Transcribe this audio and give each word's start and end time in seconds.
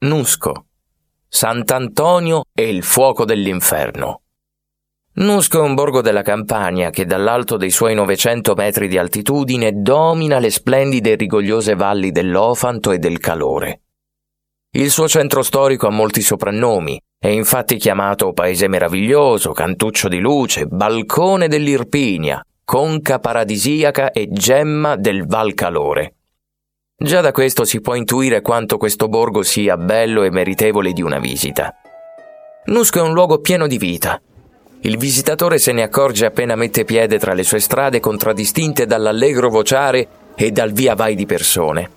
Nusco. 0.00 0.66
Sant'Antonio 1.28 2.44
e 2.54 2.68
il 2.68 2.84
fuoco 2.84 3.24
dell'inferno. 3.24 4.20
Nusco 5.14 5.58
è 5.58 5.62
un 5.62 5.74
borgo 5.74 6.02
della 6.02 6.22
Campania 6.22 6.90
che 6.90 7.04
dall'alto 7.04 7.56
dei 7.56 7.70
suoi 7.70 7.96
900 7.96 8.54
metri 8.54 8.86
di 8.86 8.96
altitudine 8.96 9.72
domina 9.82 10.38
le 10.38 10.50
splendide 10.50 11.12
e 11.12 11.16
rigogliose 11.16 11.74
valli 11.74 12.12
dell'Ofanto 12.12 12.92
e 12.92 12.98
del 12.98 13.18
Calore. 13.18 13.80
Il 14.70 14.90
suo 14.90 15.08
centro 15.08 15.42
storico 15.42 15.88
ha 15.88 15.90
molti 15.90 16.20
soprannomi, 16.20 17.00
è 17.18 17.26
infatti 17.26 17.76
chiamato 17.76 18.32
Paese 18.32 18.68
Meraviglioso, 18.68 19.50
Cantuccio 19.50 20.06
di 20.06 20.20
Luce, 20.20 20.66
Balcone 20.66 21.48
dell'Irpinia, 21.48 22.40
Conca 22.64 23.18
Paradisiaca 23.18 24.12
e 24.12 24.28
Gemma 24.30 24.94
del 24.94 25.26
Val 25.26 25.54
Calore. 25.54 26.17
Già 27.00 27.20
da 27.20 27.30
questo 27.30 27.64
si 27.64 27.80
può 27.80 27.94
intuire 27.94 28.40
quanto 28.40 28.76
questo 28.76 29.08
borgo 29.08 29.42
sia 29.42 29.76
bello 29.76 30.24
e 30.24 30.30
meritevole 30.30 30.92
di 30.92 31.00
una 31.00 31.18
visita. 31.18 31.72
Nusco 32.66 32.98
è 32.98 33.02
un 33.02 33.12
luogo 33.12 33.38
pieno 33.38 33.66
di 33.66 33.78
vita, 33.78 34.20
il 34.82 34.96
visitatore 34.96 35.58
se 35.58 35.72
ne 35.72 35.82
accorge 35.82 36.26
appena 36.26 36.54
mette 36.54 36.84
piede 36.84 37.18
tra 37.18 37.34
le 37.34 37.42
sue 37.42 37.58
strade 37.58 37.98
contraddistinte 37.98 38.86
dall'allegro 38.86 39.48
vociare 39.48 40.08
e 40.36 40.52
dal 40.52 40.70
via 40.70 40.94
vai 40.94 41.16
di 41.16 41.26
persone. 41.26 41.90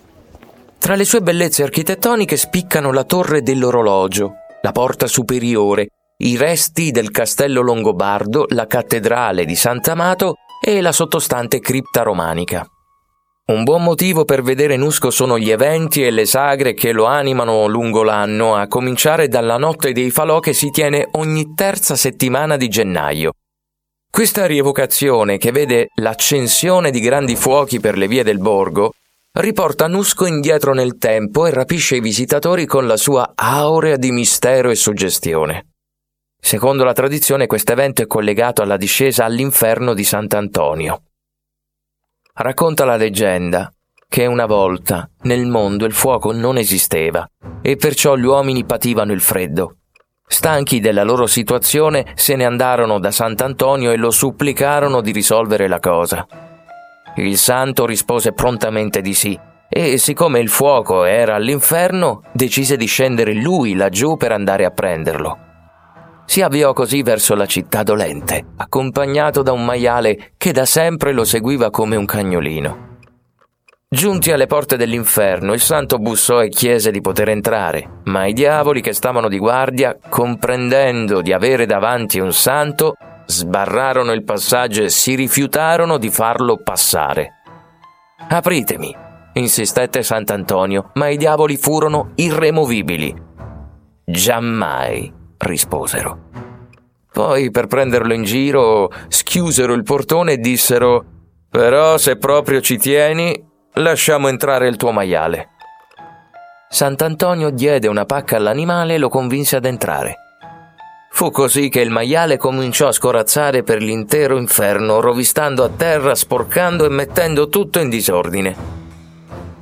Tra 0.80 0.96
le 0.96 1.06
sue 1.06 1.22
bellezze 1.22 1.62
architettoniche 1.62 2.38
spiccano 2.38 2.92
la 2.92 3.04
torre 3.04 3.44
dell'orologio, 3.44 4.34
la 4.64 4.72
porta 4.72 5.06
superiore, 5.06 5.90
i 6.24 6.38
resti 6.38 6.90
del 6.90 7.12
castello 7.12 7.62
longobardo, 7.62 8.46
la 8.50 8.66
cattedrale 8.66 9.46
di 9.46 9.56
Sant'Amato 9.56 10.38
e 10.60 10.82
la 10.82 10.92
sottostante 10.92 11.60
cripta 11.60 12.02
romanica. 12.02 12.66
Un 13.52 13.66
buon 13.66 13.84
motivo 13.84 14.24
per 14.24 14.44
vedere 14.44 14.78
Nusco 14.78 15.12
sono 15.12 15.38
gli 15.38 15.50
eventi 15.50 16.06
e 16.06 16.10
le 16.10 16.26
sagre 16.26 16.74
che 16.74 16.94
lo 16.94 17.04
animano 17.04 17.68
lungo 17.68 18.02
l'anno, 18.02 18.56
a 18.56 18.68
cominciare 18.68 19.28
dalla 19.28 19.58
notte 19.58 19.92
dei 19.92 20.10
falò 20.10 20.40
che 20.40 20.54
si 20.54 20.70
tiene 20.70 21.06
ogni 21.18 21.54
terza 21.54 21.98
settimana 21.98 22.56
di 22.56 22.70
gennaio. 22.70 23.34
Questa 24.10 24.46
rievocazione, 24.46 25.38
che 25.38 25.52
vede 25.52 25.90
l'accensione 25.96 26.92
di 26.92 27.02
grandi 27.02 27.36
fuochi 27.36 27.82
per 27.82 27.98
le 27.98 28.08
vie 28.08 28.24
del 28.24 28.40
borgo, 28.40 28.94
riporta 29.34 29.86
Nusco 29.88 30.26
indietro 30.26 30.74
nel 30.74 30.98
tempo 30.98 31.46
e 31.46 31.52
rapisce 31.52 31.98
i 31.98 32.02
visitatori 32.02 32.66
con 32.66 32.88
la 32.88 32.96
sua 32.96 33.34
aurea 33.36 33.98
di 33.98 34.12
mistero 34.12 34.70
e 34.70 34.76
suggestione. 34.76 35.74
Secondo 36.40 36.86
la 36.86 36.94
tradizione 36.94 37.48
questo 37.48 37.74
evento 37.74 38.02
è 38.02 38.08
collegato 38.08 38.62
alla 38.62 38.78
discesa 38.78 39.26
all'inferno 39.26 39.94
di 39.94 40.06
Sant'Antonio. 40.06 41.02
Racconta 42.34 42.86
la 42.86 42.96
leggenda 42.96 43.72
che 44.08 44.26
una 44.26 44.46
volta 44.46 45.10
nel 45.24 45.46
mondo 45.46 45.86
il 45.86 45.92
fuoco 45.92 46.32
non 46.32 46.58
esisteva 46.58 47.30
e 47.62 47.76
perciò 47.76 48.16
gli 48.16 48.26
uomini 48.26 48.64
pativano 48.64 49.12
il 49.12 49.22
freddo. 49.22 49.76
Stanchi 50.26 50.80
della 50.80 51.04
loro 51.04 51.28
situazione 51.28 52.14
se 52.16 52.38
ne 52.38 52.46
andarono 52.46 53.00
da 53.00 53.12
Sant'Antonio 53.12 53.92
e 53.92 53.98
lo 53.98 54.12
supplicarono 54.12 55.02
di 55.02 55.12
risolvere 55.12 55.68
la 55.68 55.80
cosa. 55.80 56.26
Il 57.18 57.38
santo 57.38 57.86
rispose 57.86 58.32
prontamente 58.32 59.02
di 59.02 59.14
sì 59.14 59.38
e 59.68 59.98
siccome 59.98 60.40
il 60.40 60.50
fuoco 60.50 61.04
era 61.04 61.36
all'inferno, 61.36 62.24
decise 62.32 62.78
di 62.78 62.86
scendere 62.86 63.34
lui 63.34 63.76
laggiù 63.76 64.16
per 64.16 64.32
andare 64.32 64.64
a 64.64 64.72
prenderlo. 64.72 65.51
Si 66.32 66.42
avviò 66.42 66.72
così 66.72 67.04
verso 67.04 67.36
la 67.36 67.46
città 67.46 67.84
dolente, 67.84 68.54
accompagnato 68.56 69.42
da 69.42 69.52
un 69.52 69.66
maiale 69.66 70.32
che 70.38 70.54
da 70.54 70.64
sempre 70.64 71.12
lo 71.12 71.26
seguiva 71.26 71.70
come 71.72 71.98
un 71.98 72.06
cagnolino. 72.06 73.00
Giunti 73.90 74.32
alle 74.32 74.48
porte 74.48 74.78
dell'inferno, 74.78 75.52
il 75.52 75.60
santo 75.60 75.98
bussò 75.98 76.42
e 76.42 76.48
chiese 76.48 76.90
di 76.90 77.02
poter 77.02 77.28
entrare, 77.28 78.00
ma 78.06 78.28
i 78.28 78.32
diavoli 78.32 78.80
che 78.80 78.94
stavano 78.94 79.28
di 79.28 79.40
guardia, 79.40 79.98
comprendendo 80.08 81.22
di 81.22 81.34
avere 81.34 81.66
davanti 81.66 82.20
un 82.20 82.32
santo, 82.32 82.96
sbarrarono 83.26 84.14
il 84.14 84.24
passaggio 84.24 84.84
e 84.84 84.90
si 84.90 85.16
rifiutarono 85.16 85.98
di 85.98 86.10
farlo 86.10 86.62
passare. 86.64 87.42
Apritemi, 88.30 88.96
insistette 89.34 90.02
Sant'Antonio, 90.02 90.92
ma 90.94 91.10
i 91.10 91.18
diavoli 91.18 91.58
furono 91.58 92.12
irremovibili. 92.16 93.14
Giammai 94.06 95.20
risposero. 95.42 96.30
Poi, 97.12 97.52
per 97.52 97.68
prenderlo 97.68 98.14
in 98.14 98.24
giro, 98.24 98.90
schiusero 99.08 99.74
il 99.74 99.84
portone 99.84 100.34
e 100.34 100.38
dissero: 100.38 101.04
Però 101.50 101.98
se 101.98 102.16
proprio 102.16 102.62
ci 102.62 102.78
tieni, 102.78 103.50
lasciamo 103.74 104.30
entrare 104.30 104.68
il 104.68 104.78
tuo 104.78 104.92
maiale. 104.92 105.50
Sant'Antonio 106.70 107.50
diede 107.50 107.90
una 107.90 108.06
pacca 108.06 108.38
all'animale 108.38 108.94
e 108.94 108.98
lo 108.98 109.10
convinse 109.10 109.58
ad 109.58 109.66
entrare. 109.66 110.16
Fu 111.12 111.30
così 111.30 111.68
che 111.68 111.82
il 111.82 111.90
maiale 111.90 112.38
cominciò 112.38 112.88
a 112.88 112.94
scorazzare 112.94 113.64
per 113.64 113.82
l'intero 113.82 114.38
inferno, 114.38 115.02
rovistando 115.02 115.66
a 115.66 115.70
terra, 115.70 116.16
sporcando 116.16 116.86
e 116.86 116.90
mettendo 116.90 117.50
tutto 117.50 117.80
in 117.80 117.90
disordine. 117.90 118.56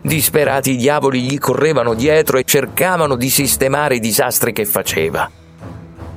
Disperati 0.01 0.73
i 0.73 0.77
diavoli 0.77 1.21
gli 1.21 1.39
correvano 1.39 1.95
dietro 1.95 2.37
e 2.37 2.43
cercavano 2.43 3.15
di 3.15 3.29
sistemare 3.29 3.95
i 3.95 3.99
disastri 3.99 4.53
che 4.53 4.65
faceva. 4.65 5.29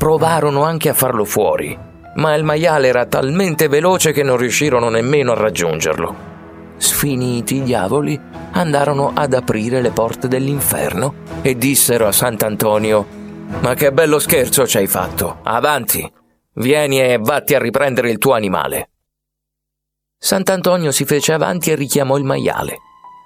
Provarono 0.03 0.65
anche 0.65 0.89
a 0.89 0.95
farlo 0.95 1.25
fuori, 1.25 1.79
ma 2.17 2.35
il 2.35 2.43
maiale 2.43 2.89
era 2.89 3.07
talmente 3.07 3.69
veloce 3.69 4.11
che 4.11 4.25
non 4.25 4.37
riuscirono 4.37 4.89
nemmeno 4.89 5.31
a 5.31 5.37
raggiungerlo. 5.37 6.17
Sfiniti 6.77 7.59
i 7.59 7.63
diavoli, 7.63 8.21
andarono 8.51 9.13
ad 9.15 9.33
aprire 9.33 9.81
le 9.81 9.93
porte 9.93 10.27
dell'inferno 10.27 11.15
e 11.41 11.57
dissero 11.57 12.09
a 12.09 12.11
Sant'Antonio: 12.11 13.07
Ma 13.61 13.75
che 13.75 13.93
bello 13.93 14.19
scherzo 14.19 14.67
ci 14.67 14.79
hai 14.79 14.89
fatto! 14.89 15.39
Avanti! 15.45 16.13
Vieni 16.55 17.01
e 17.01 17.19
vatti 17.21 17.55
a 17.55 17.61
riprendere 17.61 18.11
il 18.11 18.19
tuo 18.19 18.33
animale. 18.33 18.91
Sant'Antonio 20.19 20.91
si 20.91 21.05
fece 21.05 21.33
avanti 21.33 21.71
e 21.71 21.77
richiamò 21.77 22.17
il 22.17 22.25
maiale. 22.25 22.77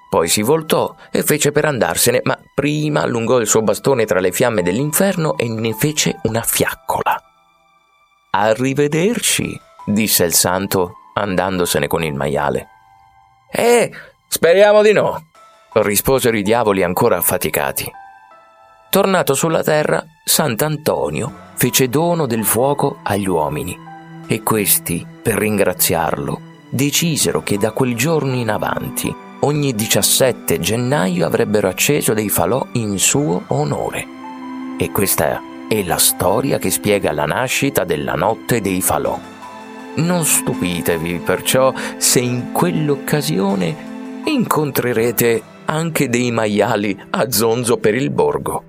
Poi 0.09 0.29
si 0.29 0.41
voltò 0.41 0.95
e 1.11 1.21
fece 1.23 1.51
per 1.51 1.65
andarsene, 1.65 2.21
ma 2.23 2.37
prima 2.53 3.01
allungò 3.01 3.39
il 3.39 3.47
suo 3.47 3.61
bastone 3.61 4.05
tra 4.05 4.19
le 4.19 4.31
fiamme 4.31 4.61
dell'inferno 4.61 5.37
e 5.37 5.49
ne 5.49 5.73
fece 5.73 6.19
una 6.23 6.41
fiaccola. 6.41 7.21
Arrivederci, 8.31 9.59
disse 9.85 10.23
il 10.23 10.33
santo, 10.33 10.93
andandosene 11.13 11.87
con 11.87 12.03
il 12.03 12.13
maiale. 12.13 12.67
Eh, 13.51 13.91
speriamo 14.27 14.81
di 14.81 14.93
no, 14.93 15.27
risposero 15.73 16.37
i 16.37 16.41
diavoli 16.41 16.83
ancora 16.83 17.17
affaticati. 17.17 17.91
Tornato 18.89 19.33
sulla 19.33 19.63
terra, 19.63 20.01
Sant'Antonio 20.23 21.45
fece 21.55 21.89
dono 21.89 22.25
del 22.25 22.45
fuoco 22.45 22.99
agli 23.03 23.27
uomini 23.27 23.77
e 24.25 24.43
questi, 24.43 25.05
per 25.21 25.35
ringraziarlo, 25.35 26.39
decisero 26.69 27.41
che 27.43 27.57
da 27.57 27.71
quel 27.71 27.95
giorno 27.95 28.35
in 28.35 28.49
avanti 28.49 29.25
ogni 29.41 29.73
17 29.73 30.59
gennaio 30.59 31.25
avrebbero 31.25 31.67
acceso 31.67 32.13
dei 32.13 32.29
falò 32.29 32.65
in 32.73 32.97
suo 32.97 33.43
onore. 33.47 34.05
E 34.77 34.91
questa 34.91 35.41
è 35.67 35.83
la 35.83 35.97
storia 35.97 36.57
che 36.57 36.69
spiega 36.69 37.11
la 37.11 37.25
nascita 37.25 37.83
della 37.83 38.13
notte 38.13 38.61
dei 38.61 38.81
falò. 38.81 39.19
Non 39.95 40.23
stupitevi 40.23 41.19
perciò 41.19 41.73
se 41.97 42.19
in 42.19 42.51
quell'occasione 42.51 43.75
incontrerete 44.25 45.41
anche 45.65 46.09
dei 46.09 46.31
maiali 46.31 46.97
a 47.09 47.31
zonzo 47.31 47.77
per 47.77 47.95
il 47.95 48.09
borgo. 48.09 48.66